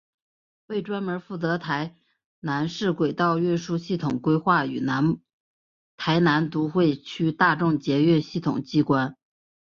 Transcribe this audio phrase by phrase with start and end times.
[0.65, 1.93] 为专门负责台
[2.39, 4.83] 南市轨道运输系统规划与
[5.95, 9.15] 台南都会区大众捷运系统机关。